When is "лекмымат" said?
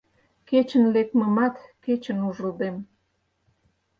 0.93-1.55